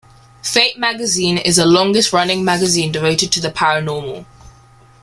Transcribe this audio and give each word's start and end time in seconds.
"Fate" 0.41 0.79
magazine 0.79 1.37
is 1.37 1.57
the 1.57 1.65
longest-running 1.67 2.43
magazine 2.43 2.91
devoted 2.91 3.31
to 3.31 3.39
the 3.39 3.51
paranormal. 3.51 4.25